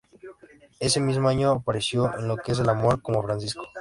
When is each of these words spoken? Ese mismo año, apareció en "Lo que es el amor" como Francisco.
Ese 0.79 0.99
mismo 0.99 1.29
año, 1.29 1.51
apareció 1.51 2.11
en 2.17 2.27
"Lo 2.27 2.35
que 2.37 2.53
es 2.53 2.59
el 2.59 2.69
amor" 2.69 3.03
como 3.03 3.21
Francisco. 3.21 3.67